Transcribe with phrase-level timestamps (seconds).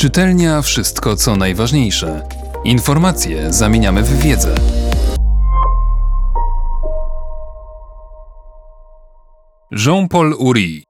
[0.00, 2.28] Czytelnia wszystko co najważniejsze.
[2.64, 4.54] Informacje zamieniamy w wiedzę.
[9.86, 10.84] Jean-Paul Uri.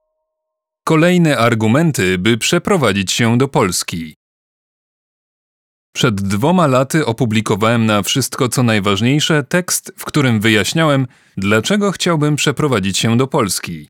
[0.85, 4.14] Kolejne argumenty, by przeprowadzić się do Polski.
[5.95, 11.06] Przed dwoma laty opublikowałem na Wszystko co najważniejsze tekst, w którym wyjaśniałem,
[11.36, 13.88] dlaczego chciałbym przeprowadzić się do Polski.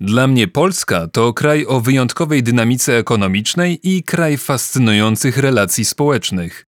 [0.00, 6.64] Dla mnie Polska to kraj o wyjątkowej dynamice ekonomicznej i kraj fascynujących relacji społecznych.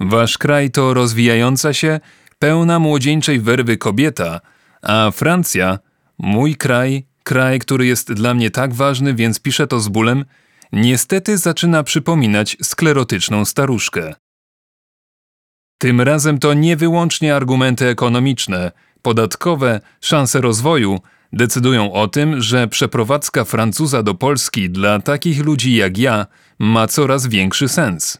[0.00, 2.00] Wasz kraj to rozwijająca się,
[2.38, 4.40] pełna młodzieńczej werwy kobieta,
[4.82, 5.78] a Francja,
[6.18, 10.24] mój kraj, kraj, który jest dla mnie tak ważny, więc piszę to z bólem,
[10.72, 14.14] niestety zaczyna przypominać sklerotyczną staruszkę.
[15.78, 21.00] Tym razem to nie wyłącznie argumenty ekonomiczne, podatkowe, szanse rozwoju
[21.32, 26.26] decydują o tym, że przeprowadzka Francuza do Polski dla takich ludzi jak ja
[26.58, 28.18] ma coraz większy sens.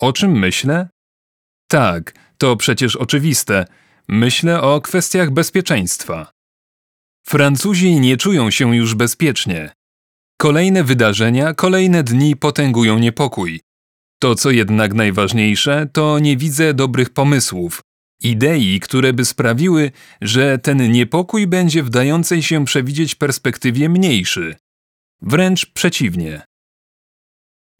[0.00, 0.88] O czym myślę?
[1.68, 3.64] Tak, to przecież oczywiste.
[4.08, 6.30] Myślę o kwestiach bezpieczeństwa.
[7.26, 9.72] Francuzi nie czują się już bezpiecznie.
[10.38, 13.60] Kolejne wydarzenia, kolejne dni potęgują niepokój.
[14.20, 17.80] To, co jednak najważniejsze, to nie widzę dobrych pomysłów,
[18.22, 24.56] idei, które by sprawiły, że ten niepokój będzie w dającej się przewidzieć perspektywie mniejszy.
[25.22, 26.42] Wręcz przeciwnie.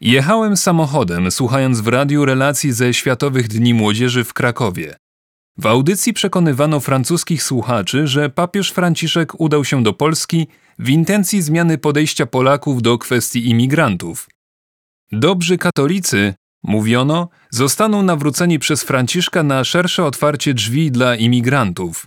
[0.01, 4.97] Jechałem samochodem, słuchając w radiu relacji ze Światowych Dni Młodzieży w Krakowie.
[5.59, 10.47] W audycji przekonywano francuskich słuchaczy, że papież Franciszek udał się do Polski
[10.79, 14.29] w intencji zmiany podejścia Polaków do kwestii imigrantów.
[15.13, 16.35] Dobrzy katolicy,
[16.67, 22.07] mówiono, zostaną nawróceni przez Franciszka na szersze otwarcie drzwi dla imigrantów.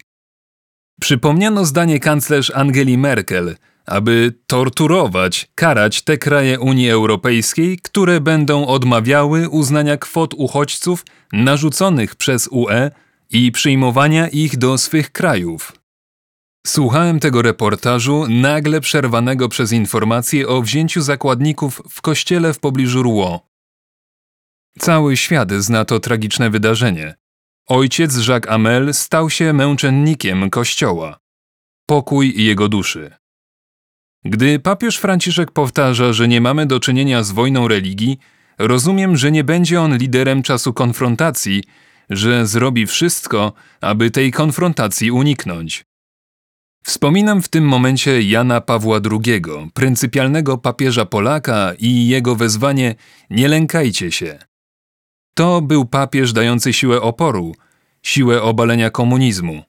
[1.02, 9.50] Przypomniano zdanie kanclerz Angeli Merkel, aby torturować, karać te kraje Unii Europejskiej, które będą odmawiały
[9.50, 12.92] uznania kwot uchodźców narzuconych przez UE
[13.30, 15.74] i przyjmowania ich do swych krajów.
[16.68, 23.49] Słuchałem tego reportażu, nagle przerwanego przez informację o wzięciu zakładników w kościele w pobliżu Rouen.
[24.80, 27.16] Cały świat zna to tragiczne wydarzenie.
[27.68, 31.20] Ojciec Jacques Amel stał się męczennikiem kościoła.
[31.86, 33.12] Pokój jego duszy.
[34.26, 38.18] Gdy papież Franciszek powtarza, że nie mamy do czynienia z wojną religii,
[38.58, 41.64] rozumiem, że nie będzie on liderem czasu konfrontacji,
[42.10, 45.86] że zrobi wszystko, aby tej konfrontacji uniknąć.
[46.84, 49.42] Wspominam w tym momencie Jana Pawła II,
[49.74, 52.96] pryncypialnego papieża Polaka i jego wezwanie
[53.30, 54.49] Nie lękajcie się.
[55.34, 57.56] To był papież dający siłę oporu,
[58.04, 59.64] siłę obalenia komunizmu.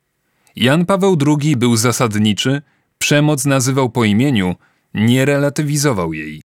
[0.57, 2.63] Jan Paweł II był zasadniczy,
[2.99, 4.55] przemoc nazywał po imieniu,
[4.95, 6.43] nie relatywizował jej.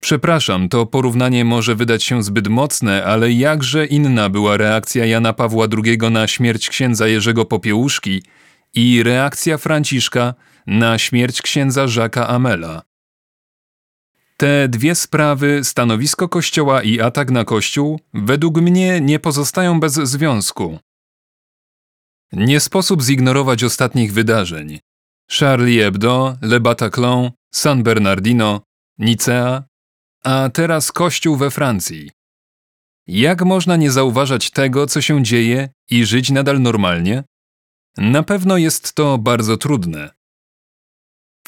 [0.00, 5.66] Przepraszam, to porównanie może wydać się zbyt mocne, ale jakże inna była reakcja Jana Pawła
[5.84, 8.22] II na śmierć księdza Jerzego Popiełuszki
[8.74, 10.34] i reakcja Franciszka
[10.66, 12.82] na śmierć księdza Żaka Amela.
[14.36, 20.78] Te dwie sprawy, stanowisko Kościoła i atak na Kościół, według mnie nie pozostają bez związku.
[22.32, 24.78] Nie sposób zignorować ostatnich wydarzeń.
[25.30, 28.60] Charlie Hebdo, Le Bataclan, San Bernardino,
[28.98, 29.64] Nicea,
[30.24, 32.10] a teraz Kościół we Francji.
[33.06, 37.24] Jak można nie zauważać tego, co się dzieje i żyć nadal normalnie?
[37.96, 40.10] Na pewno jest to bardzo trudne.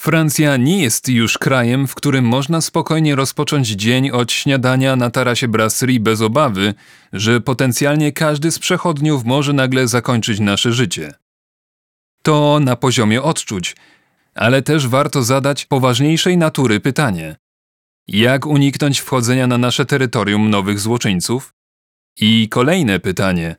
[0.00, 5.48] Francja nie jest już krajem, w którym można spokojnie rozpocząć dzień od śniadania na tarasie
[5.48, 6.74] brasserie bez obawy,
[7.12, 11.14] że potencjalnie każdy z przechodniów może nagle zakończyć nasze życie.
[12.22, 13.76] To na poziomie odczuć,
[14.34, 17.36] ale też warto zadać poważniejszej natury pytanie:
[18.08, 21.54] jak uniknąć wchodzenia na nasze terytorium nowych złoczyńców?
[22.20, 23.56] I kolejne pytanie: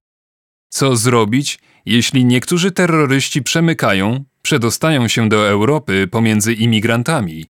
[0.70, 7.46] co zrobić, jeśli niektórzy terroryści przemykają, przedostają się do Europy pomiędzy imigrantami?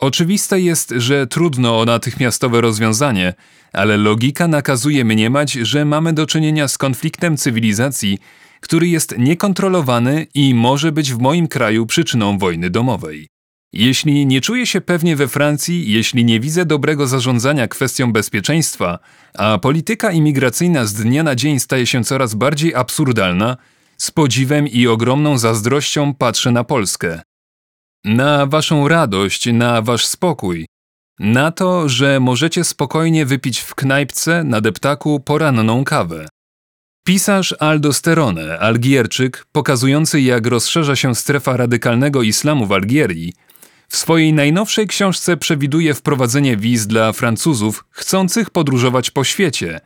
[0.00, 3.34] Oczywiste jest, że trudno o natychmiastowe rozwiązanie,
[3.72, 8.18] ale logika nakazuje mniemać, że mamy do czynienia z konfliktem cywilizacji,
[8.60, 13.28] który jest niekontrolowany i może być w moim kraju przyczyną wojny domowej.
[13.72, 18.98] Jeśli nie czuję się pewnie we Francji, jeśli nie widzę dobrego zarządzania kwestią bezpieczeństwa,
[19.38, 23.56] a polityka imigracyjna z dnia na dzień staje się coraz bardziej absurdalna,
[23.96, 27.22] z podziwem i ogromną zazdrością patrzę na Polskę.
[28.04, 30.66] Na waszą radość, na wasz spokój,
[31.18, 36.28] na to, że możecie spokojnie wypić w knajpce na deptaku poranną kawę.
[37.06, 43.32] Pisarz Aldo Sterone, Algierczyk, pokazujący jak rozszerza się strefa radykalnego islamu w Algierii,
[43.88, 49.80] w swojej najnowszej książce przewiduje wprowadzenie wiz dla Francuzów chcących podróżować po świecie,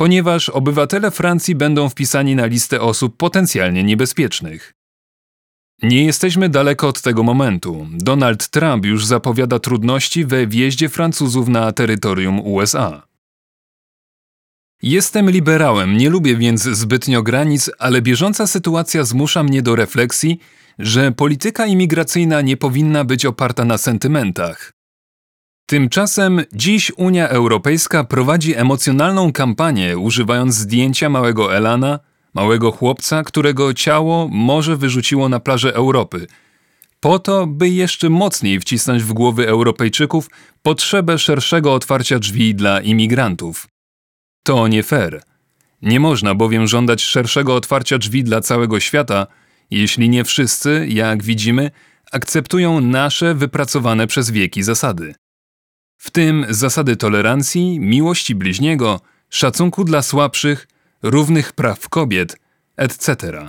[0.00, 4.74] ponieważ obywatele Francji będą wpisani na listę osób potencjalnie niebezpiecznych.
[5.82, 7.86] Nie jesteśmy daleko od tego momentu.
[7.92, 13.02] Donald Trump już zapowiada trudności we wjeździe Francuzów na terytorium USA.
[14.82, 20.40] Jestem liberałem, nie lubię więc zbytnio granic, ale bieżąca sytuacja zmusza mnie do refleksji,
[20.78, 24.77] że polityka imigracyjna nie powinna być oparta na sentymentach.
[25.68, 31.98] Tymczasem dziś Unia Europejska prowadzi emocjonalną kampanię, używając zdjęcia małego Elana,
[32.34, 36.26] małego chłopca, którego ciało morze wyrzuciło na plażę Europy,
[37.00, 40.30] po to, by jeszcze mocniej wcisnąć w głowy Europejczyków
[40.62, 43.66] potrzebę szerszego otwarcia drzwi dla imigrantów.
[44.42, 45.22] To nie fair.
[45.82, 49.26] Nie można bowiem żądać szerszego otwarcia drzwi dla całego świata,
[49.70, 51.70] jeśli nie wszyscy, jak widzimy,
[52.12, 55.14] akceptują nasze wypracowane przez wieki zasady.
[55.98, 59.00] W tym zasady tolerancji, miłości bliźniego,
[59.30, 60.68] szacunku dla słabszych,
[61.02, 62.36] równych praw kobiet,
[62.76, 63.48] etc.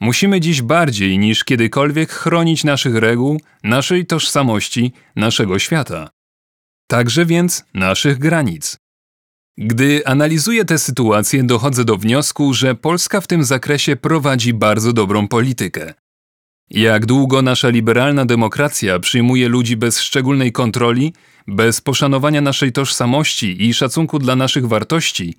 [0.00, 6.10] Musimy dziś bardziej niż kiedykolwiek chronić naszych reguł, naszej tożsamości, naszego świata.
[6.86, 8.76] Także więc naszych granic.
[9.58, 15.28] Gdy analizuję tę sytuację, dochodzę do wniosku, że Polska w tym zakresie prowadzi bardzo dobrą
[15.28, 15.94] politykę.
[16.72, 21.12] Jak długo nasza liberalna demokracja przyjmuje ludzi bez szczególnej kontroli,
[21.46, 25.34] bez poszanowania naszej tożsamości i szacunku dla naszych wartości,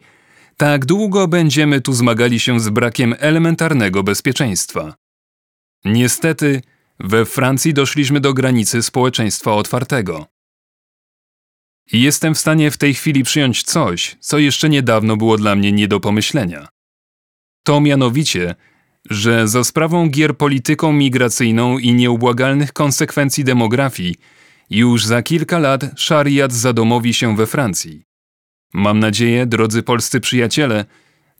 [0.57, 4.95] tak długo będziemy tu zmagali się z brakiem elementarnego bezpieczeństwa.
[5.85, 6.61] Niestety,
[6.99, 10.27] we Francji doszliśmy do granicy społeczeństwa otwartego.
[11.91, 15.71] I jestem w stanie w tej chwili przyjąć coś, co jeszcze niedawno było dla mnie
[15.71, 16.67] nie do pomyślenia.
[17.63, 18.55] To mianowicie,
[19.09, 24.15] że za sprawą gier polityką migracyjną i nieubłagalnych konsekwencji demografii,
[24.69, 28.03] już za kilka lat szariat zadomowi się we Francji.
[28.73, 30.85] Mam nadzieję, drodzy polscy przyjaciele,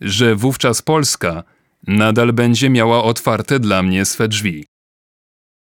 [0.01, 1.43] że wówczas Polska
[1.87, 4.65] nadal będzie miała otwarte dla mnie swe drzwi.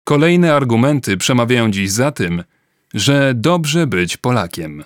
[0.04, 2.44] Kolejne argumenty przemawiają dziś za tym,
[2.94, 4.84] że dobrze być Polakiem.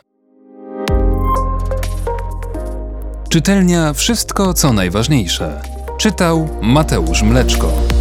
[3.29, 5.74] Czytelnia Wszystko co najważniejsze.
[6.05, 7.94] Czytał Mateusz Mleczko.